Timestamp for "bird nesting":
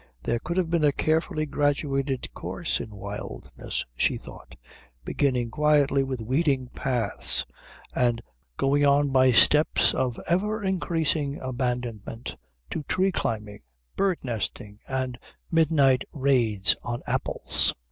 13.95-14.79